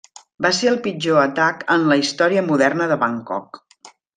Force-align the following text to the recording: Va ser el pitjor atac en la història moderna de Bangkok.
Va 0.45 0.49
ser 0.59 0.69
el 0.71 0.79
pitjor 0.87 1.19
atac 1.25 1.61
en 1.75 1.85
la 1.91 1.99
història 2.05 2.45
moderna 2.51 2.89
de 2.93 2.99
Bangkok. 3.05 3.63